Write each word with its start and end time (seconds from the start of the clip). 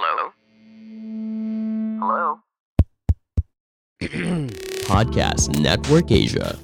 Hello? 0.00 0.32
Hello? 2.00 2.40
Podcast 4.88 5.52
Network 5.60 6.08
Asia. 6.08 6.56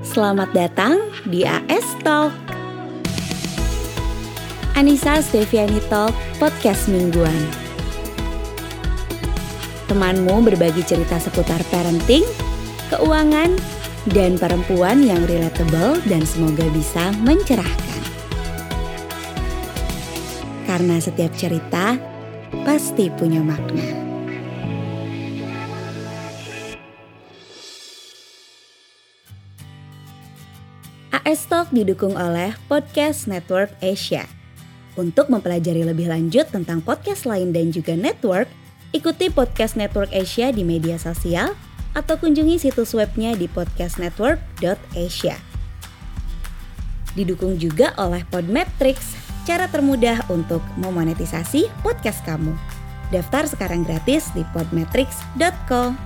Selamat 0.00 0.48
datang 0.56 0.96
di 1.28 1.44
AS 1.44 1.84
Talk. 2.00 2.32
Anissa 4.72 5.20
Steviani 5.20 5.84
Talk, 5.92 6.16
podcast 6.40 6.88
mingguan. 6.88 7.36
Temanmu 9.84 10.48
berbagi 10.48 10.80
cerita 10.80 11.20
seputar 11.20 11.60
parenting, 11.68 12.24
keuangan, 12.88 13.52
dan 14.14 14.38
perempuan 14.38 15.02
yang 15.02 15.20
relatable 15.26 15.98
dan 16.06 16.22
semoga 16.22 16.64
bisa 16.70 17.10
mencerahkan. 17.26 18.02
Karena 20.68 21.00
setiap 21.02 21.32
cerita 21.34 21.98
pasti 22.62 23.10
punya 23.10 23.42
makna. 23.42 24.08
AS 31.28 31.44
Talk 31.44 31.68
didukung 31.76 32.16
oleh 32.16 32.56
Podcast 32.72 33.28
Network 33.28 33.68
Asia. 33.84 34.24
Untuk 34.96 35.28
mempelajari 35.28 35.84
lebih 35.84 36.08
lanjut 36.08 36.48
tentang 36.48 36.80
podcast 36.80 37.28
lain 37.28 37.52
dan 37.52 37.68
juga 37.68 37.92
network, 37.92 38.48
ikuti 38.96 39.28
Podcast 39.28 39.76
Network 39.76 40.08
Asia 40.16 40.48
di 40.48 40.64
media 40.64 40.96
sosial 40.96 41.52
atau 41.96 42.20
kunjungi 42.20 42.60
situs 42.60 42.92
webnya 42.92 43.32
di 43.38 43.46
podcastnetwork.asia. 43.48 45.36
Didukung 47.16 47.56
juga 47.56 47.96
oleh 47.96 48.22
Podmetrics, 48.28 49.16
cara 49.48 49.66
termudah 49.70 50.26
untuk 50.28 50.60
memonetisasi 50.76 51.66
podcast 51.80 52.20
kamu. 52.28 52.52
Daftar 53.08 53.48
sekarang 53.48 53.88
gratis 53.88 54.28
di 54.36 54.44
podmetrics.co. 54.52 55.96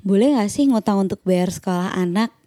Boleh 0.00 0.32
gak 0.40 0.50
sih 0.50 0.64
ngutang 0.66 1.06
untuk 1.06 1.20
bayar 1.22 1.52
sekolah 1.52 1.92
anak? 1.92 2.39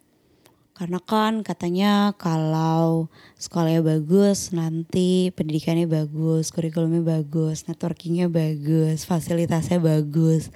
Karena 0.73 0.97
kan 0.97 1.45
katanya 1.45 2.17
kalau 2.17 3.05
sekolahnya 3.37 3.85
bagus, 3.85 4.49
nanti 4.57 5.29
pendidikannya 5.37 5.85
bagus, 5.85 6.49
kurikulumnya 6.49 7.05
bagus, 7.05 7.69
networkingnya 7.69 8.25
bagus, 8.25 9.05
fasilitasnya 9.05 9.77
bagus. 9.77 10.49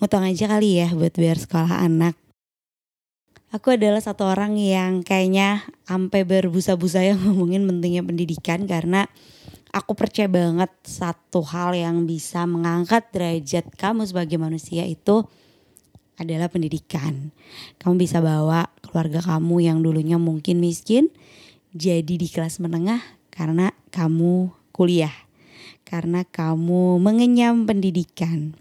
Ngutang 0.00 0.24
aja 0.24 0.48
kali 0.48 0.80
ya 0.80 0.88
buat 0.96 1.12
bayar 1.12 1.36
sekolah 1.36 1.84
anak. 1.84 2.16
Aku 3.52 3.76
adalah 3.76 4.00
satu 4.00 4.24
orang 4.24 4.56
yang 4.56 5.04
kayaknya 5.04 5.60
sampai 5.84 6.24
berbusa-busa 6.24 7.04
yang 7.04 7.20
ngomongin 7.28 7.68
pentingnya 7.68 8.00
pendidikan 8.00 8.64
karena 8.64 9.04
aku 9.68 9.92
percaya 9.92 10.32
banget 10.32 10.72
satu 10.80 11.44
hal 11.44 11.76
yang 11.76 12.08
bisa 12.08 12.48
mengangkat 12.48 13.04
derajat 13.12 13.68
kamu 13.76 14.08
sebagai 14.08 14.40
manusia 14.40 14.88
itu 14.88 15.28
adalah 16.20 16.48
pendidikan. 16.52 17.32
Kamu 17.80 17.96
bisa 17.96 18.20
bawa 18.20 18.68
keluarga 18.84 19.20
kamu 19.24 19.64
yang 19.64 19.78
dulunya 19.80 20.20
mungkin 20.20 20.60
miskin 20.60 21.08
jadi 21.72 22.20
di 22.20 22.28
kelas 22.28 22.60
menengah 22.60 23.00
karena 23.32 23.72
kamu 23.92 24.52
kuliah. 24.72 25.14
Karena 25.82 26.24
kamu 26.24 27.00
mengenyam 27.00 27.68
pendidikan. 27.68 28.56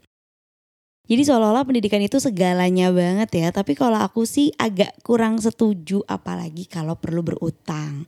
Jadi 1.12 1.28
seolah-olah 1.28 1.68
pendidikan 1.68 2.00
itu 2.00 2.24
segalanya 2.24 2.88
banget 2.88 3.30
ya, 3.36 3.48
tapi 3.52 3.76
kalau 3.76 4.00
aku 4.00 4.24
sih 4.24 4.56
agak 4.56 4.96
kurang 5.04 5.44
setuju 5.44 6.00
apalagi 6.08 6.68
kalau 6.72 6.96
perlu 6.96 7.20
berutang. 7.20 8.08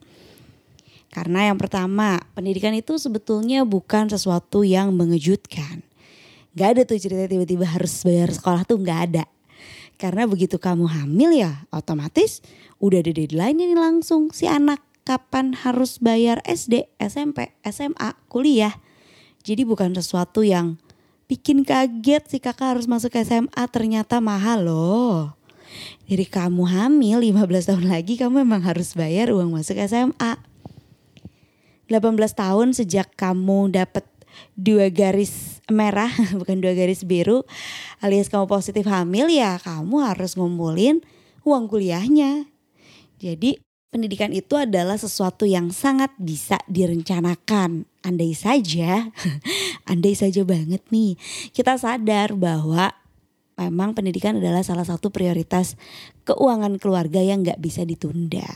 Karena 1.11 1.51
yang 1.51 1.59
pertama, 1.61 2.17
pendidikan 2.33 2.73
itu 2.73 2.97
sebetulnya 2.97 3.67
bukan 3.67 4.07
sesuatu 4.07 4.63
yang 4.65 4.95
mengejutkan. 4.95 5.85
Gak 6.53 6.77
ada 6.77 6.81
tuh 6.85 7.01
cerita 7.01 7.25
tiba-tiba 7.25 7.65
harus 7.65 8.05
bayar 8.05 8.29
sekolah 8.29 8.61
tuh 8.65 8.77
gak 8.81 8.99
ada. 9.09 9.25
Karena 9.97 10.29
begitu 10.29 10.61
kamu 10.61 10.89
hamil 10.89 11.33
ya 11.33 11.65
otomatis 11.73 12.45
udah 12.77 13.01
ada 13.01 13.13
deadline 13.13 13.57
ini 13.57 13.75
langsung 13.77 14.29
si 14.29 14.45
anak 14.49 14.81
kapan 15.03 15.53
harus 15.53 15.99
bayar 15.99 16.39
SD, 16.45 16.87
SMP, 16.97 17.51
SMA, 17.67 18.15
kuliah. 18.31 18.73
Jadi 19.43 19.67
bukan 19.67 19.91
sesuatu 19.91 20.41
yang 20.41 20.79
bikin 21.27 21.67
kaget 21.67 22.23
si 22.29 22.37
kakak 22.39 22.77
harus 22.77 22.87
masuk 22.87 23.11
SMA 23.19 23.63
ternyata 23.71 24.23
mahal 24.23 24.63
loh. 24.67 25.35
Dari 26.05 26.27
kamu 26.29 26.63
hamil 26.69 27.19
15 27.33 27.73
tahun 27.73 27.85
lagi 27.89 28.15
kamu 28.15 28.45
memang 28.45 28.63
harus 28.63 28.93
bayar 28.93 29.33
uang 29.33 29.57
masuk 29.57 29.75
SMA. 29.83 30.39
18 31.91 32.15
tahun 32.15 32.67
sejak 32.71 33.11
kamu 33.19 33.73
dapat 33.75 34.07
dua 34.55 34.87
garis 34.89 35.52
merah 35.71 36.11
bukan 36.39 36.59
dua 36.59 36.75
garis 36.75 37.07
biru 37.07 37.47
alias 38.03 38.27
kamu 38.27 38.49
positif 38.49 38.83
hamil 38.87 39.31
ya 39.31 39.59
kamu 39.61 40.03
harus 40.03 40.35
ngumpulin 40.35 41.03
uang 41.43 41.67
kuliahnya. 41.67 42.47
Jadi 43.19 43.59
pendidikan 43.91 44.31
itu 44.33 44.57
adalah 44.57 44.97
sesuatu 44.97 45.47
yang 45.47 45.69
sangat 45.69 46.11
bisa 46.19 46.59
direncanakan. 46.67 47.87
Andai 48.03 48.35
saja, 48.35 49.07
andai 49.91 50.15
saja 50.17 50.43
banget 50.43 50.83
nih, 50.91 51.15
kita 51.55 51.79
sadar 51.79 52.35
bahwa 52.35 52.91
memang 53.55 53.95
pendidikan 53.95 54.41
adalah 54.41 54.65
salah 54.65 54.83
satu 54.83 55.13
prioritas 55.13 55.79
keuangan 56.27 56.81
keluarga 56.81 57.23
yang 57.23 57.47
nggak 57.47 57.63
bisa 57.63 57.87
ditunda. 57.87 58.47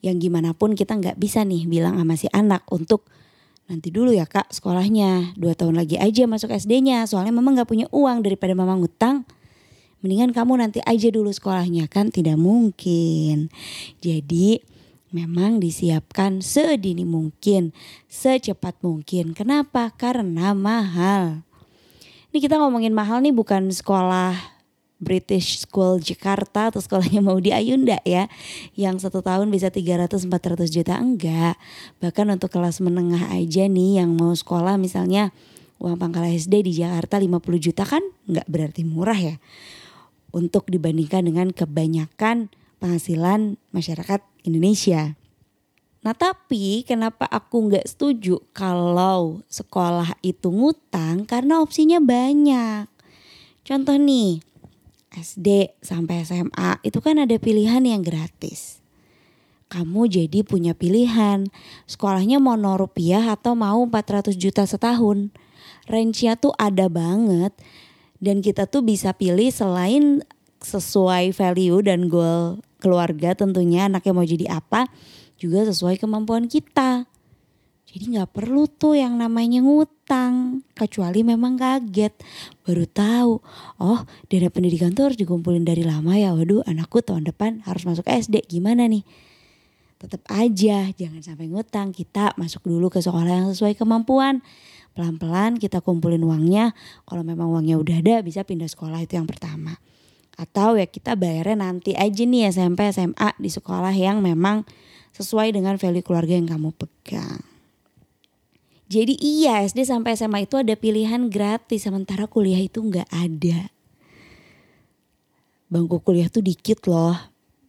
Yang 0.00 0.28
gimana 0.28 0.56
pun 0.56 0.76
kita 0.76 0.96
nggak 0.96 1.20
bisa 1.20 1.44
nih 1.44 1.68
bilang 1.68 1.96
sama 1.96 2.16
si 2.16 2.28
anak 2.32 2.64
untuk 2.72 3.08
nanti 3.70 3.94
dulu 3.94 4.10
ya 4.10 4.26
kak 4.26 4.50
sekolahnya. 4.50 5.38
Dua 5.38 5.54
tahun 5.54 5.78
lagi 5.78 5.94
aja 5.94 6.26
masuk 6.26 6.50
SD-nya 6.50 7.06
soalnya 7.06 7.30
mama 7.30 7.54
nggak 7.54 7.70
punya 7.70 7.86
uang 7.94 8.26
daripada 8.26 8.58
mama 8.58 8.74
ngutang. 8.74 9.22
Mendingan 10.02 10.34
kamu 10.34 10.58
nanti 10.58 10.82
aja 10.82 11.08
dulu 11.14 11.30
sekolahnya 11.30 11.86
kan? 11.86 12.10
Tidak 12.10 12.34
mungkin. 12.34 13.54
Jadi 14.02 14.58
memang 15.14 15.62
disiapkan 15.62 16.42
sedini 16.42 17.06
mungkin 17.06 17.70
secepat 18.10 18.82
mungkin. 18.82 19.38
Kenapa? 19.38 19.94
Karena 19.94 20.50
mahal. 20.50 21.46
Ini 22.34 22.38
kita 22.42 22.58
ngomongin 22.58 22.90
mahal 22.90 23.22
nih 23.22 23.34
bukan 23.34 23.70
sekolah 23.70 24.59
British 25.00 25.64
School 25.64 25.98
Jakarta 25.98 26.68
atau 26.68 26.78
sekolahnya 26.78 27.24
mau 27.24 27.40
di 27.40 27.50
Ayunda 27.56 27.98
ya 28.04 28.28
yang 28.76 29.00
satu 29.00 29.24
tahun 29.24 29.48
bisa 29.48 29.72
300-400 29.72 30.68
juta 30.68 31.00
enggak 31.00 31.56
bahkan 31.98 32.28
untuk 32.28 32.52
kelas 32.52 32.84
menengah 32.84 33.32
aja 33.32 33.64
nih 33.64 34.04
yang 34.04 34.12
mau 34.12 34.36
sekolah 34.36 34.76
misalnya 34.76 35.32
uang 35.80 35.96
pangkal 35.96 36.28
SD 36.28 36.68
di 36.68 36.72
Jakarta 36.84 37.16
50 37.16 37.40
juta 37.56 37.88
kan 37.88 38.04
enggak 38.28 38.46
berarti 38.46 38.84
murah 38.84 39.16
ya 39.16 39.36
untuk 40.30 40.68
dibandingkan 40.70 41.26
dengan 41.26 41.50
kebanyakan 41.50 42.52
penghasilan 42.78 43.58
masyarakat 43.74 44.20
Indonesia. 44.46 45.18
Nah 46.00 46.16
tapi 46.16 46.80
kenapa 46.88 47.28
aku 47.28 47.68
nggak 47.68 47.84
setuju 47.84 48.40
kalau 48.56 49.44
sekolah 49.52 50.16
itu 50.24 50.48
ngutang 50.48 51.28
karena 51.28 51.60
opsinya 51.60 52.00
banyak. 52.00 52.88
Contoh 53.60 54.00
nih, 54.00 54.40
SD 55.10 55.74
sampai 55.82 56.22
SMA 56.22 56.78
itu 56.86 57.02
kan 57.02 57.18
ada 57.18 57.34
pilihan 57.36 57.82
yang 57.82 58.02
gratis. 58.06 58.78
Kamu 59.70 60.10
jadi 60.10 60.42
punya 60.42 60.74
pilihan, 60.74 61.46
sekolahnya 61.86 62.42
mau 62.42 62.58
0 62.58 62.74
rupiah 62.74 63.22
atau 63.30 63.54
mau 63.54 63.78
400 63.86 64.34
juta 64.34 64.66
setahun. 64.66 65.30
Range-nya 65.86 66.34
tuh 66.38 66.54
ada 66.58 66.90
banget 66.90 67.54
dan 68.18 68.42
kita 68.42 68.66
tuh 68.66 68.82
bisa 68.82 69.14
pilih 69.14 69.50
selain 69.50 70.22
sesuai 70.60 71.32
value 71.32 71.80
dan 71.86 72.06
goal 72.10 72.60
keluarga 72.80 73.32
tentunya 73.36 73.88
anaknya 73.88 74.12
mau 74.12 74.26
jadi 74.26 74.46
apa 74.60 74.88
juga 75.40 75.66
sesuai 75.66 75.98
kemampuan 75.98 76.46
kita. 76.46 77.09
Jadi 77.90 78.14
nggak 78.14 78.30
perlu 78.30 78.70
tuh 78.70 78.94
yang 78.94 79.18
namanya 79.18 79.58
ngutang. 79.66 80.62
Kecuali 80.78 81.26
memang 81.26 81.58
kaget. 81.58 82.14
Baru 82.62 82.86
tahu. 82.86 83.42
Oh 83.82 84.06
dana 84.30 84.46
pendidikan 84.46 84.94
tuh 84.94 85.10
harus 85.10 85.18
dikumpulin 85.18 85.66
dari 85.66 85.82
lama 85.82 86.14
ya. 86.14 86.30
Waduh 86.30 86.62
anakku 86.70 87.02
tahun 87.02 87.26
depan 87.26 87.66
harus 87.66 87.82
masuk 87.82 88.06
SD. 88.06 88.46
Gimana 88.46 88.86
nih? 88.86 89.02
Tetap 89.98 90.22
aja 90.30 90.86
jangan 90.94 91.18
sampai 91.18 91.50
ngutang. 91.50 91.90
Kita 91.90 92.38
masuk 92.38 92.62
dulu 92.70 92.94
ke 92.94 93.02
sekolah 93.02 93.42
yang 93.42 93.50
sesuai 93.50 93.74
kemampuan. 93.74 94.38
Pelan-pelan 94.94 95.58
kita 95.58 95.82
kumpulin 95.82 96.22
uangnya. 96.22 96.70
Kalau 97.02 97.26
memang 97.26 97.50
uangnya 97.50 97.74
udah 97.74 97.98
ada 97.98 98.22
bisa 98.22 98.46
pindah 98.46 98.70
sekolah 98.70 99.02
itu 99.02 99.18
yang 99.18 99.26
pertama. 99.26 99.74
Atau 100.38 100.78
ya 100.78 100.86
kita 100.86 101.18
bayarnya 101.18 101.58
nanti 101.58 101.98
aja 101.98 102.22
nih 102.22 102.54
SMP 102.54 102.86
SMA 102.94 103.34
di 103.34 103.50
sekolah 103.50 103.92
yang 103.92 104.22
memang 104.22 104.62
sesuai 105.10 105.50
dengan 105.50 105.74
value 105.74 106.06
keluarga 106.06 106.38
yang 106.38 106.46
kamu 106.46 106.70
pegang. 106.70 107.49
Jadi 108.90 109.14
iya 109.22 109.62
SD 109.62 109.86
sampai 109.86 110.18
SMA 110.18 110.50
itu 110.50 110.58
ada 110.58 110.74
pilihan 110.74 111.30
gratis 111.30 111.86
sementara 111.86 112.26
kuliah 112.26 112.58
itu 112.58 112.82
nggak 112.82 113.06
ada. 113.06 113.70
bangku 115.70 116.02
kuliah 116.02 116.26
tuh 116.26 116.42
dikit 116.42 116.90
loh. 116.90 117.14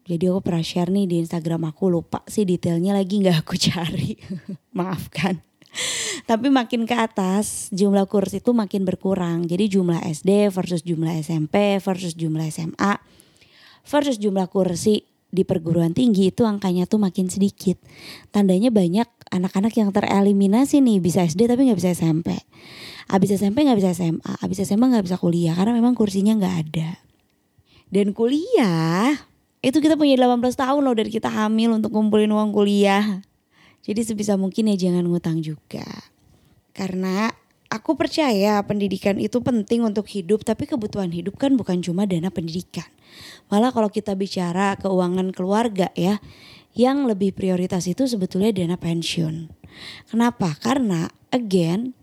Jadi 0.09 0.25
aku 0.25 0.41
pernah 0.41 0.65
share 0.65 0.89
nih 0.89 1.05
di 1.05 1.21
Instagram 1.21 1.69
aku 1.69 1.93
lupa 1.93 2.25
sih 2.25 2.41
detailnya 2.41 2.97
lagi 2.97 3.21
nggak 3.21 3.37
aku 3.45 3.53
cari. 3.69 4.17
Maafkan. 4.73 5.37
Tapi 6.25 6.49
makin 6.49 6.89
ke 6.89 6.97
atas 6.97 7.69
jumlah 7.69 8.09
kursi 8.09 8.41
itu 8.41 8.49
makin 8.57 8.81
berkurang. 8.81 9.45
Jadi 9.45 9.77
jumlah 9.77 10.01
SD 10.01 10.49
versus 10.49 10.81
jumlah 10.81 11.21
SMP 11.21 11.77
versus 11.77 12.17
jumlah 12.17 12.49
SMA 12.49 12.97
versus 13.85 14.17
jumlah 14.17 14.49
kursi 14.49 15.05
di 15.31 15.47
perguruan 15.47 15.95
tinggi 15.95 16.29
itu 16.29 16.43
angkanya 16.43 16.83
tuh 16.83 16.99
makin 16.99 17.31
sedikit. 17.31 17.79
Tandanya 18.35 18.67
banyak 18.69 19.07
anak-anak 19.31 19.73
yang 19.79 19.89
tereliminasi 19.95 20.83
nih 20.83 20.99
bisa 20.99 21.23
SD 21.23 21.47
tapi 21.47 21.71
nggak 21.71 21.79
bisa 21.79 21.95
SMP. 21.95 22.35
Abis 23.07 23.39
SMP 23.39 23.63
nggak 23.63 23.79
bisa 23.79 23.95
SMA, 23.95 24.33
abis 24.43 24.67
SMA 24.67 24.85
nggak 24.91 25.07
bisa 25.07 25.17
kuliah 25.17 25.55
karena 25.55 25.71
memang 25.71 25.95
kursinya 25.95 26.35
nggak 26.35 26.55
ada. 26.67 26.99
Dan 27.91 28.11
kuliah 28.11 29.15
itu 29.63 29.77
kita 29.79 29.95
punya 29.95 30.19
18 30.19 30.41
tahun 30.55 30.81
loh 30.83 30.95
dari 30.95 31.11
kita 31.11 31.31
hamil 31.31 31.75
untuk 31.79 31.95
kumpulin 31.95 32.31
uang 32.31 32.51
kuliah. 32.51 33.23
Jadi 33.81 34.05
sebisa 34.05 34.37
mungkin 34.37 34.69
ya 34.71 34.77
jangan 34.77 35.07
ngutang 35.09 35.41
juga. 35.41 35.87
Karena 36.71 37.31
aku 37.71 37.95
percaya 37.95 38.59
pendidikan 38.67 39.15
itu 39.17 39.39
penting 39.39 39.87
untuk 39.87 40.05
hidup 40.11 40.43
tapi 40.43 40.67
kebutuhan 40.67 41.09
hidup 41.09 41.39
kan 41.39 41.55
bukan 41.55 41.79
cuma 41.79 42.03
dana 42.03 42.27
pendidikan. 42.27 42.87
Malah 43.51 43.71
kalau 43.75 43.89
kita 43.91 44.15
bicara 44.15 44.75
keuangan 44.79 45.31
keluarga 45.35 45.91
ya, 45.93 46.19
yang 46.75 47.03
lebih 47.07 47.35
prioritas 47.35 47.87
itu 47.87 48.07
sebetulnya 48.07 48.55
dana 48.55 48.79
pensiun. 48.79 49.51
Kenapa? 50.07 50.55
Karena 50.59 51.07
again 51.31 51.95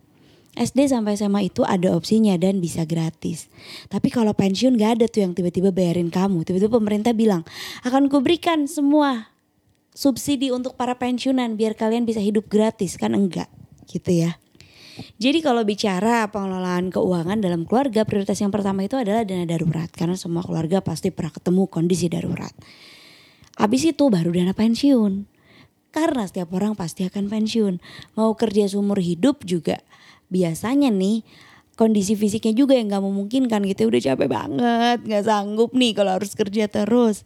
SD 0.59 0.91
sampai 0.91 1.15
SMA 1.15 1.55
itu 1.55 1.63
ada 1.63 1.95
opsinya 1.95 2.35
dan 2.35 2.59
bisa 2.59 2.83
gratis. 2.83 3.47
Tapi 3.87 4.11
kalau 4.11 4.35
pensiun 4.35 4.75
gak 4.75 4.99
ada 4.99 5.07
tuh 5.07 5.23
yang 5.23 5.33
tiba-tiba 5.33 5.71
bayarin 5.71 6.11
kamu. 6.11 6.43
Tiba-tiba 6.43 6.83
pemerintah 6.83 7.15
bilang 7.15 7.47
akan 7.87 8.11
kuberikan 8.11 8.67
semua 8.67 9.31
subsidi 9.95 10.51
untuk 10.51 10.75
para 10.75 10.99
pensiunan 10.99 11.55
biar 11.55 11.79
kalian 11.79 12.03
bisa 12.03 12.19
hidup 12.19 12.51
gratis 12.51 12.99
kan 12.99 13.15
enggak 13.15 13.47
gitu 13.87 14.27
ya. 14.27 14.39
Jadi 15.19 15.39
kalau 15.43 15.63
bicara 15.63 16.27
pengelolaan 16.31 16.91
keuangan 16.91 17.39
dalam 17.39 17.67
keluarga 17.67 18.03
prioritas 18.03 18.39
yang 18.43 18.51
pertama 18.51 18.87
itu 18.87 18.99
adalah 18.99 19.23
dana 19.23 19.47
darurat 19.47 19.89
karena 19.91 20.19
semua 20.19 20.43
keluarga 20.43 20.83
pasti 20.83 21.15
pernah 21.15 21.33
ketemu 21.35 21.63
kondisi 21.71 22.07
darurat. 22.11 22.53
Habis 23.59 23.95
itu 23.95 24.07
baru 24.11 24.31
dana 24.31 24.55
pensiun. 24.55 25.27
Karena 25.89 26.29
setiap 26.29 26.53
orang 26.53 26.77
pasti 26.77 27.09
akan 27.09 27.33
pensiun. 27.33 27.81
Mau 28.15 28.37
kerja 28.37 28.69
seumur 28.69 29.01
hidup 29.01 29.43
juga 29.49 29.81
biasanya 30.29 30.93
nih 30.93 31.25
kondisi 31.75 32.15
fisiknya 32.15 32.53
juga 32.53 32.77
yang 32.77 32.93
gak 32.93 33.05
memungkinkan 33.05 33.65
gitu 33.65 33.89
udah 33.89 34.03
capek 34.03 34.29
banget 34.29 34.99
gak 35.09 35.25
sanggup 35.25 35.73
nih 35.73 35.97
kalau 35.97 36.21
harus 36.21 36.37
kerja 36.37 36.69
terus 36.69 37.25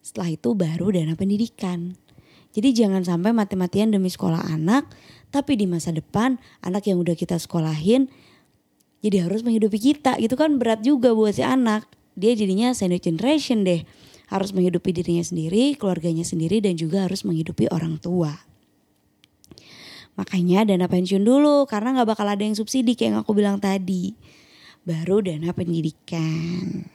setelah 0.00 0.32
itu 0.32 0.56
baru 0.56 0.88
dana 0.88 1.14
pendidikan 1.14 1.94
jadi 2.54 2.86
jangan 2.86 3.02
sampai 3.04 3.34
mati-matian 3.36 3.92
demi 3.92 4.08
sekolah 4.12 4.52
anak 4.52 4.88
tapi 5.28 5.56
di 5.56 5.68
masa 5.68 5.92
depan 5.92 6.40
anak 6.64 6.88
yang 6.88 7.00
udah 7.00 7.16
kita 7.16 7.36
sekolahin 7.36 8.08
jadi 9.04 9.30
harus 9.30 9.44
menghidupi 9.46 9.78
kita 9.78 10.16
itu 10.18 10.34
kan 10.34 10.56
berat 10.56 10.82
juga 10.82 11.12
buat 11.12 11.36
si 11.36 11.44
anak 11.44 11.84
dia 12.18 12.34
jadinya 12.34 12.74
sandwich 12.74 13.06
generation 13.06 13.62
deh 13.62 13.84
harus 14.28 14.52
menghidupi 14.52 14.92
dirinya 14.92 15.24
sendiri 15.24 15.76
keluarganya 15.76 16.26
sendiri 16.26 16.60
dan 16.60 16.76
juga 16.76 17.06
harus 17.06 17.24
menghidupi 17.24 17.70
orang 17.70 17.96
tua 18.00 18.48
Makanya 20.18 20.66
dana 20.66 20.90
pensiun 20.90 21.22
dulu 21.22 21.62
karena 21.70 21.94
nggak 21.94 22.08
bakal 22.10 22.26
ada 22.26 22.42
yang 22.42 22.58
subsidi 22.58 22.98
kayak 22.98 23.14
yang 23.14 23.18
aku 23.22 23.38
bilang 23.38 23.62
tadi. 23.62 24.18
Baru 24.82 25.22
dana 25.22 25.54
pendidikan. 25.54 26.90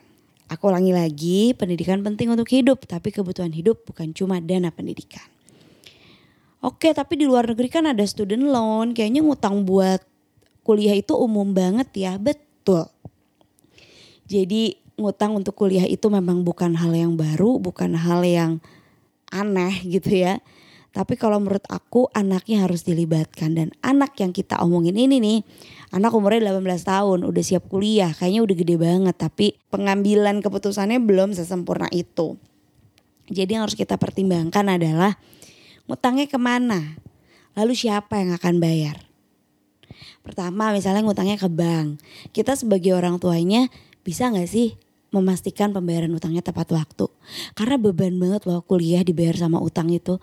Aku 0.52 0.68
ulangi 0.68 0.92
lagi, 0.92 1.56
pendidikan 1.56 2.04
penting 2.04 2.36
untuk 2.36 2.52
hidup, 2.52 2.84
tapi 2.84 3.16
kebutuhan 3.16 3.56
hidup 3.56 3.88
bukan 3.88 4.12
cuma 4.12 4.44
dana 4.44 4.70
pendidikan. 4.76 5.33
Oke, 6.64 6.96
tapi 6.96 7.20
di 7.20 7.28
luar 7.28 7.44
negeri 7.44 7.68
kan 7.68 7.84
ada 7.92 8.00
student 8.08 8.48
loan, 8.48 8.96
kayaknya 8.96 9.20
ngutang 9.20 9.68
buat 9.68 10.00
kuliah 10.64 10.96
itu 10.96 11.12
umum 11.12 11.52
banget 11.52 11.92
ya, 11.92 12.16
betul. 12.16 12.88
Jadi 14.32 14.80
ngutang 14.96 15.36
untuk 15.36 15.60
kuliah 15.60 15.84
itu 15.84 16.08
memang 16.08 16.48
bukan 16.48 16.80
hal 16.80 16.96
yang 16.96 17.20
baru, 17.20 17.60
bukan 17.60 18.00
hal 18.00 18.24
yang 18.24 18.64
aneh 19.28 19.84
gitu 19.84 20.24
ya. 20.24 20.40
Tapi 20.96 21.20
kalau 21.20 21.44
menurut 21.44 21.68
aku 21.68 22.08
anaknya 22.16 22.64
harus 22.64 22.88
dilibatkan 22.88 23.58
dan 23.58 23.76
anak 23.84 24.16
yang 24.22 24.30
kita 24.30 24.62
omongin 24.62 24.94
ini 24.94 25.18
nih 25.18 25.40
anak 25.90 26.14
umurnya 26.14 26.54
18 26.54 26.86
tahun 26.86 27.20
udah 27.26 27.44
siap 27.44 27.66
kuliah 27.66 28.14
kayaknya 28.14 28.46
udah 28.46 28.56
gede 28.62 28.76
banget 28.78 29.16
tapi 29.18 29.58
pengambilan 29.74 30.46
keputusannya 30.46 31.02
belum 31.02 31.34
sesempurna 31.34 31.90
itu. 31.90 32.38
Jadi 33.26 33.58
yang 33.58 33.66
harus 33.66 33.74
kita 33.74 33.98
pertimbangkan 33.98 34.70
adalah 34.70 35.18
ngutangnya 35.90 36.26
ke 36.30 36.40
mana? 36.40 36.98
Lalu 37.54 37.74
siapa 37.78 38.18
yang 38.20 38.34
akan 38.34 38.58
bayar? 38.58 38.98
Pertama 40.24 40.72
misalnya 40.72 41.04
ngutangnya 41.04 41.38
ke 41.38 41.50
bank. 41.52 42.02
Kita 42.32 42.56
sebagai 42.56 42.96
orang 42.96 43.20
tuanya 43.20 43.68
bisa 44.02 44.32
gak 44.32 44.48
sih 44.50 44.80
memastikan 45.14 45.70
pembayaran 45.70 46.10
utangnya 46.16 46.42
tepat 46.42 46.74
waktu? 46.74 47.06
Karena 47.54 47.78
beban 47.78 48.18
banget 48.18 48.50
loh 48.50 48.66
kuliah 48.66 49.06
dibayar 49.06 49.38
sama 49.38 49.62
utang 49.62 49.94
itu 49.94 50.18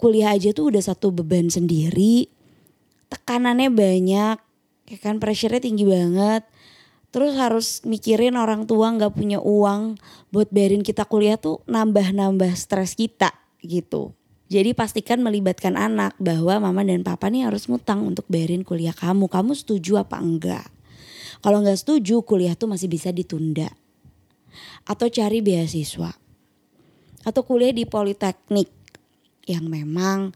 kuliah 0.00 0.32
aja 0.32 0.56
tuh 0.56 0.72
udah 0.72 0.80
satu 0.80 1.12
beban 1.12 1.52
sendiri 1.52 2.32
tekanannya 3.12 3.68
banyak 3.68 4.36
ya 4.88 4.96
kan 4.96 5.20
pressure-nya 5.20 5.60
tinggi 5.60 5.84
banget 5.84 6.48
terus 7.12 7.36
harus 7.36 7.84
mikirin 7.84 8.40
orang 8.40 8.64
tua 8.64 8.88
nggak 8.96 9.12
punya 9.12 9.44
uang 9.44 10.00
buat 10.32 10.48
bayarin 10.48 10.80
kita 10.80 11.04
kuliah 11.04 11.36
tuh 11.36 11.60
nambah-nambah 11.68 12.56
stres 12.56 12.96
kita 12.96 13.34
gitu 13.60 14.16
jadi 14.50 14.74
pastikan 14.74 15.22
melibatkan 15.22 15.78
anak 15.78 16.18
bahwa 16.18 16.58
mama 16.58 16.82
dan 16.82 17.06
papa 17.06 17.30
nih 17.30 17.46
harus 17.46 17.70
ngutang 17.70 18.02
untuk 18.02 18.26
bayarin 18.26 18.66
kuliah 18.66 18.94
kamu 18.94 19.30
kamu 19.30 19.54
setuju 19.54 20.02
apa 20.02 20.18
enggak 20.18 20.66
kalau 21.40 21.62
nggak 21.62 21.78
setuju 21.78 22.26
kuliah 22.26 22.58
tuh 22.58 22.66
masih 22.66 22.90
bisa 22.90 23.14
ditunda 23.14 23.70
atau 24.84 25.06
cari 25.06 25.38
beasiswa 25.40 26.10
atau 27.22 27.42
kuliah 27.46 27.72
di 27.72 27.86
politeknik 27.86 28.68
yang 29.48 29.68
memang 29.68 30.32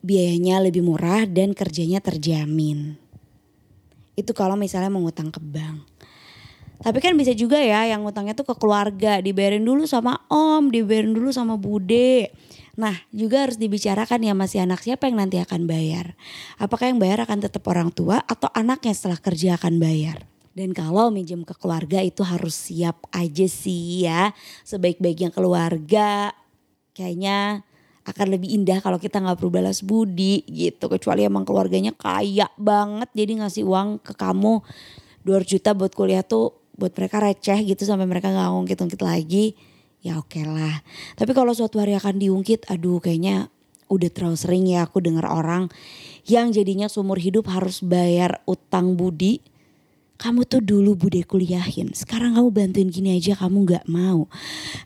biayanya 0.00 0.62
lebih 0.62 0.82
murah 0.86 1.26
dan 1.26 1.54
kerjanya 1.54 1.98
terjamin. 1.98 2.94
Itu 4.18 4.34
kalau 4.34 4.58
misalnya 4.58 4.90
mengutang 4.90 5.30
ke 5.30 5.38
bank. 5.38 5.86
Tapi 6.78 6.98
kan 7.02 7.18
bisa 7.18 7.34
juga 7.34 7.58
ya 7.58 7.90
yang 7.90 8.06
utangnya 8.06 8.38
tuh 8.38 8.46
ke 8.46 8.54
keluarga, 8.54 9.18
dibayarin 9.18 9.66
dulu 9.66 9.82
sama 9.82 10.22
om, 10.30 10.70
dibayarin 10.70 11.10
dulu 11.10 11.34
sama 11.34 11.58
bude. 11.58 12.30
Nah 12.78 12.94
juga 13.10 13.42
harus 13.42 13.58
dibicarakan 13.58 14.22
ya 14.22 14.32
masih 14.38 14.62
anak 14.62 14.86
siapa 14.86 15.10
yang 15.10 15.18
nanti 15.18 15.42
akan 15.42 15.66
bayar. 15.66 16.14
Apakah 16.62 16.94
yang 16.94 17.02
bayar 17.02 17.26
akan 17.26 17.42
tetap 17.42 17.66
orang 17.66 17.90
tua 17.90 18.22
atau 18.22 18.46
anaknya 18.54 18.94
setelah 18.94 19.18
kerja 19.18 19.58
akan 19.58 19.82
bayar. 19.82 20.22
Dan 20.54 20.70
kalau 20.74 21.10
minjem 21.10 21.42
ke 21.42 21.54
keluarga 21.58 21.98
itu 22.02 22.22
harus 22.22 22.54
siap 22.54 23.02
aja 23.10 23.46
sih 23.50 24.06
ya. 24.06 24.30
Sebaik-baiknya 24.62 25.34
keluarga 25.34 26.30
kayaknya 26.94 27.66
akan 28.08 28.26
lebih 28.32 28.56
indah 28.56 28.80
kalau 28.80 28.96
kita 28.96 29.20
nggak 29.20 29.36
perlu 29.36 29.52
balas 29.52 29.84
budi 29.84 30.40
gitu 30.48 30.88
kecuali 30.88 31.28
emang 31.28 31.44
keluarganya 31.44 31.92
kaya 31.92 32.48
banget 32.56 33.12
jadi 33.12 33.44
ngasih 33.44 33.68
uang 33.68 34.00
ke 34.00 34.16
kamu 34.16 34.64
2 35.28 35.44
juta 35.44 35.76
buat 35.76 35.92
kuliah 35.92 36.24
tuh 36.24 36.56
buat 36.72 36.96
mereka 36.96 37.20
receh 37.20 37.60
gitu 37.68 37.84
sampai 37.84 38.08
mereka 38.08 38.32
nggak 38.32 38.48
ngungkit-ngungkit 38.48 39.02
lagi 39.04 39.52
ya 40.02 40.18
oke 40.18 40.38
okay 40.38 40.44
lah. 40.46 40.82
Tapi 41.18 41.32
kalau 41.34 41.52
suatu 41.54 41.82
hari 41.82 41.94
akan 41.98 42.18
diungkit 42.22 42.70
aduh 42.70 43.02
kayaknya 43.02 43.50
udah 43.88 44.10
terlalu 44.12 44.36
sering 44.36 44.64
ya 44.68 44.84
aku 44.84 45.00
dengar 45.00 45.24
orang 45.26 45.72
yang 46.28 46.52
jadinya 46.52 46.86
seumur 46.92 47.16
hidup 47.16 47.48
harus 47.48 47.80
bayar 47.80 48.44
utang 48.44 48.94
budi. 48.94 49.40
Kamu 50.18 50.50
tuh 50.50 50.58
dulu 50.58 50.98
bude 50.98 51.22
kuliahin. 51.22 51.94
Sekarang 51.94 52.34
kamu 52.34 52.50
bantuin 52.50 52.90
gini 52.90 53.14
aja 53.14 53.38
kamu 53.38 53.70
nggak 53.70 53.86
mau. 53.86 54.26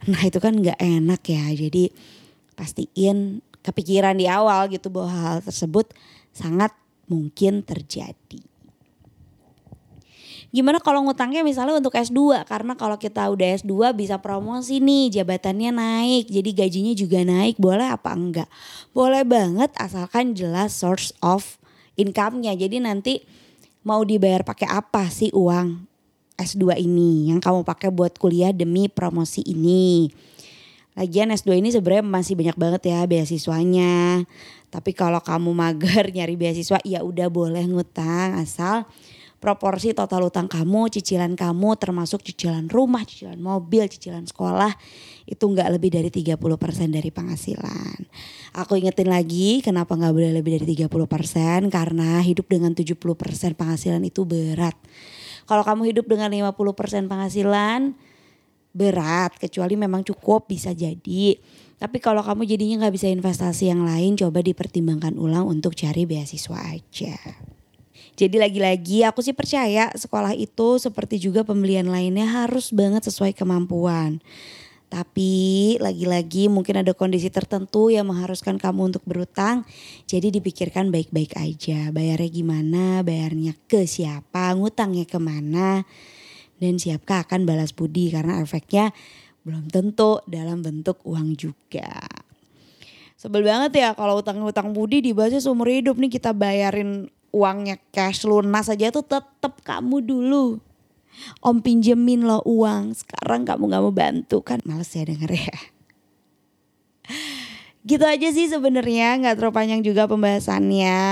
Nah 0.05 0.21
itu 0.29 0.37
kan 0.37 0.53
nggak 0.53 0.77
enak 0.77 1.25
ya. 1.25 1.45
Jadi 1.57 1.89
pastiin 2.53 3.41
kepikiran 3.65 4.21
di 4.21 4.29
awal 4.29 4.69
gitu 4.69 4.93
bahwa 4.93 5.09
hal 5.09 5.39
tersebut 5.41 5.89
sangat 6.37 6.77
mungkin 7.09 7.65
terjadi. 7.65 8.52
Gimana 10.53 10.85
kalau 10.85 11.01
ngutangnya 11.09 11.41
misalnya 11.41 11.81
untuk 11.81 11.97
S2 11.97 12.45
karena 12.45 12.77
kalau 12.77 13.01
kita 13.01 13.25
udah 13.33 13.57
S2 13.65 13.97
bisa 13.97 14.21
promosi 14.21 14.85
nih 14.85 15.09
jabatannya 15.09 15.73
naik 15.73 16.29
jadi 16.29 16.51
gajinya 16.53 16.93
juga 16.93 17.25
naik 17.25 17.57
boleh 17.57 17.89
apa 17.89 18.13
enggak? 18.13 18.49
Boleh 18.93 19.25
banget 19.25 19.73
asalkan 19.81 20.37
jelas 20.37 20.77
source 20.77 21.17
of 21.25 21.57
income-nya. 21.97 22.53
Jadi 22.53 22.85
nanti 22.85 23.25
mau 23.81 24.05
dibayar 24.05 24.45
pakai 24.45 24.69
apa 24.69 25.09
sih 25.09 25.33
uang 25.33 25.89
S2 26.37 26.85
ini 26.85 27.33
yang 27.33 27.41
kamu 27.41 27.65
pakai 27.65 27.89
buat 27.89 28.21
kuliah 28.21 28.53
demi 28.53 28.93
promosi 28.93 29.41
ini. 29.49 30.13
Lagian 30.93 31.33
S2 31.33 31.65
ini 31.65 31.73
sebenarnya 31.73 32.05
masih 32.05 32.37
banyak 32.37 32.57
banget 32.61 32.93
ya 32.93 33.01
beasiswanya. 33.09 34.29
Tapi 34.69 34.93
kalau 34.93 35.25
kamu 35.25 35.49
mager 35.57 36.09
nyari 36.17 36.37
beasiswa 36.37 36.77
ya 36.85 37.01
udah 37.01 37.33
boleh 37.33 37.65
ngutang 37.65 38.37
asal 38.37 38.85
proporsi 39.43 39.91
total 39.91 40.31
utang 40.31 40.47
kamu, 40.47 40.87
cicilan 40.87 41.35
kamu 41.35 41.75
termasuk 41.75 42.23
cicilan 42.23 42.71
rumah, 42.71 43.03
cicilan 43.03 43.43
mobil, 43.43 43.91
cicilan 43.91 44.23
sekolah 44.23 44.71
itu 45.27 45.43
nggak 45.43 45.67
lebih 45.67 45.91
dari 45.91 46.15
30% 46.15 46.39
dari 46.95 47.11
penghasilan. 47.11 48.07
Aku 48.55 48.79
ingetin 48.79 49.11
lagi 49.11 49.59
kenapa 49.59 49.99
nggak 49.99 50.15
boleh 50.15 50.31
lebih 50.31 50.63
dari 50.63 50.87
30% 50.87 51.75
karena 51.75 52.23
hidup 52.23 52.47
dengan 52.47 52.71
70% 52.79 52.95
penghasilan 53.59 54.03
itu 54.07 54.23
berat. 54.23 54.79
Kalau 55.51 55.67
kamu 55.67 55.91
hidup 55.91 56.07
dengan 56.07 56.31
50% 56.31 57.11
penghasilan 57.11 57.99
berat 58.71 59.37
kecuali 59.43 59.75
memang 59.75 60.07
cukup 60.07 60.47
bisa 60.47 60.71
jadi. 60.71 61.35
Tapi 61.83 61.99
kalau 61.99 62.23
kamu 62.23 62.47
jadinya 62.47 62.87
nggak 62.87 62.95
bisa 62.95 63.11
investasi 63.11 63.75
yang 63.75 63.83
lain 63.83 64.15
coba 64.15 64.39
dipertimbangkan 64.39 65.19
ulang 65.19 65.51
untuk 65.51 65.75
cari 65.75 66.07
beasiswa 66.07 66.55
aja. 66.71 67.19
Jadi 68.13 68.37
lagi-lagi 68.37 69.09
aku 69.09 69.25
sih 69.25 69.33
percaya 69.33 69.89
sekolah 69.97 70.37
itu 70.37 70.77
seperti 70.77 71.17
juga 71.17 71.43
pembelian 71.43 71.89
lainnya 71.89 72.29
harus 72.29 72.69
banget 72.69 73.09
sesuai 73.09 73.33
kemampuan. 73.33 74.21
Tapi 74.93 75.33
lagi-lagi 75.81 76.53
mungkin 76.53 76.85
ada 76.85 76.93
kondisi 76.93 77.33
tertentu 77.33 77.89
yang 77.89 78.13
mengharuskan 78.13 78.61
kamu 78.61 78.93
untuk 78.93 79.01
berutang. 79.09 79.65
Jadi 80.05 80.29
dipikirkan 80.29 80.93
baik-baik 80.93 81.33
aja. 81.41 81.89
Bayarnya 81.89 82.29
gimana, 82.29 82.85
bayarnya 83.01 83.57
ke 83.65 83.89
siapa, 83.89 84.53
ngutangnya 84.53 85.09
ke 85.09 85.17
mana. 85.17 85.89
Dan 86.61 86.77
siapkah 86.77 87.25
akan 87.25 87.49
balas 87.49 87.73
budi 87.73 88.13
karena 88.13 88.45
efeknya 88.45 88.93
belum 89.49 89.73
tentu 89.73 90.21
dalam 90.29 90.61
bentuk 90.61 91.01
uang 91.09 91.41
juga. 91.41 92.05
Sebel 93.17 93.49
banget 93.49 93.73
ya 93.81 93.89
kalau 93.97 94.21
utang-utang 94.21 94.77
budi 94.77 95.01
dibahasnya 95.01 95.41
seumur 95.41 95.73
hidup 95.73 95.97
nih 95.97 96.13
kita 96.13 96.37
bayarin 96.37 97.09
uangnya 97.33 97.81
cash 97.91 98.29
lunas 98.29 98.69
aja 98.69 98.93
tuh 98.93 99.05
tetap 99.05 99.65
kamu 99.65 100.05
dulu. 100.05 100.61
Om 101.45 101.61
pinjemin 101.61 102.25
lo 102.25 102.41
uang, 102.49 102.97
sekarang 102.97 103.45
kamu 103.45 103.69
gak 103.69 103.83
mau 103.85 103.93
bantu 103.93 104.41
kan 104.41 104.65
males 104.65 104.93
ya 104.97 105.05
denger 105.05 105.33
ya. 105.33 105.59
Gitu 107.83 108.05
aja 108.07 108.29
sih 108.31 108.47
sebenarnya 108.47 109.19
nggak 109.19 109.43
terlalu 109.43 109.55
panjang 109.59 109.83
juga 109.83 110.07
pembahasannya. 110.07 111.03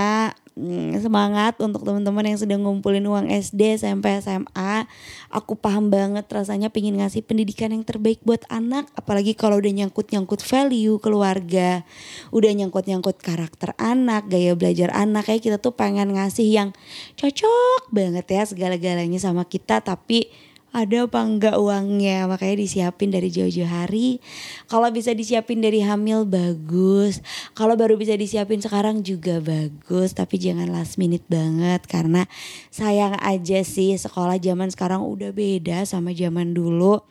Hmm, 0.60 0.92
semangat 1.00 1.56
untuk 1.56 1.88
teman-teman 1.88 2.20
yang 2.20 2.36
sedang 2.36 2.60
ngumpulin 2.60 3.00
uang 3.08 3.32
SD, 3.32 3.80
SMP, 3.80 4.12
SMA. 4.20 4.84
Aku 5.32 5.56
paham 5.56 5.88
banget 5.88 6.28
rasanya 6.28 6.68
pengen 6.68 7.00
ngasih 7.00 7.24
pendidikan 7.24 7.72
yang 7.72 7.80
terbaik 7.80 8.20
buat 8.28 8.44
anak, 8.52 8.84
apalagi 8.92 9.32
kalau 9.32 9.56
udah 9.56 9.72
nyangkut-nyangkut 9.72 10.44
value 10.44 11.00
keluarga, 11.00 11.80
udah 12.28 12.52
nyangkut-nyangkut 12.52 13.24
karakter 13.24 13.72
anak, 13.80 14.28
gaya 14.28 14.52
belajar 14.52 14.92
anak 14.92 15.32
kayak 15.32 15.48
kita 15.48 15.56
tuh 15.56 15.72
pengen 15.72 16.12
ngasih 16.12 16.44
yang 16.44 16.68
cocok 17.16 17.88
banget 17.88 18.28
ya 18.28 18.44
segala-galanya 18.44 19.16
sama 19.16 19.48
kita 19.48 19.80
tapi 19.80 20.28
ada 20.70 21.06
apa 21.06 21.20
enggak 21.26 21.58
uangnya? 21.58 22.30
Makanya 22.30 22.56
disiapin 22.62 23.10
dari 23.10 23.30
jauh-jauh 23.30 23.66
hari. 23.66 24.22
Kalau 24.70 24.86
bisa 24.94 25.10
disiapin 25.10 25.58
dari 25.58 25.82
hamil 25.82 26.26
bagus. 26.26 27.18
Kalau 27.58 27.74
baru 27.74 27.98
bisa 27.98 28.14
disiapin 28.14 28.62
sekarang 28.62 29.02
juga 29.02 29.42
bagus. 29.42 30.14
Tapi 30.14 30.38
jangan 30.38 30.70
last 30.70 30.96
minute 30.96 31.26
banget 31.26 31.82
karena 31.90 32.30
sayang 32.70 33.18
aja 33.18 33.66
sih 33.66 33.98
sekolah 33.98 34.38
zaman 34.38 34.70
sekarang 34.70 35.02
udah 35.02 35.34
beda 35.34 35.82
sama 35.86 36.14
zaman 36.14 36.54
dulu. 36.54 37.02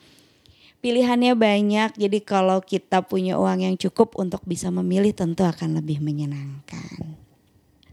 Pilihannya 0.80 1.36
banyak 1.36 2.00
jadi 2.00 2.20
kalau 2.24 2.64
kita 2.64 3.04
punya 3.04 3.36
uang 3.36 3.68
yang 3.68 3.76
cukup 3.76 4.16
untuk 4.16 4.40
bisa 4.48 4.72
memilih 4.72 5.12
tentu 5.12 5.44
akan 5.44 5.76
lebih 5.76 6.00
menyenangkan 6.00 7.29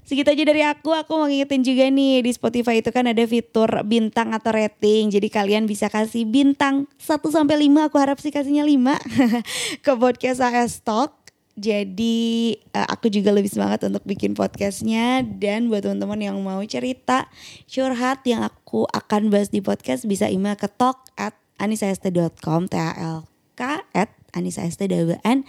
Segitu 0.07 0.31
aja 0.31 0.45
dari 0.47 0.63
aku, 0.63 0.95
aku 0.95 1.19
mau 1.19 1.27
ngingetin 1.27 1.67
juga 1.67 1.91
nih 1.91 2.23
di 2.23 2.31
Spotify 2.31 2.79
itu 2.79 2.95
kan 2.95 3.11
ada 3.11 3.27
fitur 3.27 3.67
bintang 3.83 4.31
atau 4.31 4.55
rating. 4.55 5.11
Jadi 5.11 5.27
kalian 5.27 5.67
bisa 5.67 5.91
kasih 5.91 6.23
bintang 6.23 6.87
1 7.03 7.19
sampai 7.27 7.67
5, 7.67 7.91
aku 7.91 7.97
harap 7.99 8.23
sih 8.23 8.31
kasihnya 8.31 8.63
5 8.63 9.03
ke 9.85 9.93
podcast 9.99 10.39
AS 10.47 10.79
Talk. 10.87 11.11
Jadi 11.59 12.55
uh, 12.71 12.87
aku 12.87 13.11
juga 13.11 13.35
lebih 13.35 13.51
semangat 13.51 13.83
untuk 13.89 14.07
bikin 14.07 14.37
podcastnya 14.37 15.27
dan 15.27 15.67
buat 15.73 15.83
teman-teman 15.83 16.21
yang 16.23 16.37
mau 16.39 16.61
cerita 16.69 17.27
curhat 17.67 18.23
yang 18.29 18.45
aku 18.47 18.87
akan 18.87 19.33
bahas 19.33 19.51
di 19.51 19.65
podcast 19.65 20.05
bisa 20.05 20.29
email 20.29 20.55
ke 20.55 20.69
talk 20.69 21.01
at 21.17 21.33
anisast.com 21.57 22.69
t 22.69 22.77
a 22.77 22.93
l 22.93 23.25
k 23.57 23.81
at 23.97 24.13
anisast.n 24.37 25.49